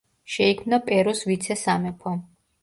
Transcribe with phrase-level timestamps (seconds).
[0.35, 2.17] შეიქმნა პერუს ვიცე-სამეფო.